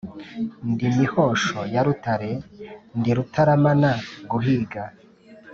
Ndi 0.71 0.87
Mihosho 0.97 1.59
ya 1.73 1.81
Rutare, 1.85 2.31
ndi 2.97 3.11
rutaramana 3.17 3.91
guhiga, 4.31 4.83